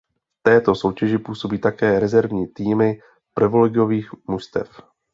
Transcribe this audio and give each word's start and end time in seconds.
V 0.39 0.43
této 0.43 0.75
soutěži 0.75 1.17
působí 1.17 1.59
také 1.59 1.99
rezervní 1.99 2.47
týmy 2.47 2.99
prvoligových 3.33 4.09
mužstev. 4.27 4.79